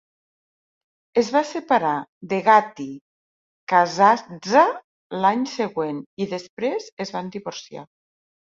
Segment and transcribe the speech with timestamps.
[1.21, 1.91] Es va separar
[2.31, 4.65] de Gatti-Casazza
[5.25, 7.87] l'any següent i després es van divorciar.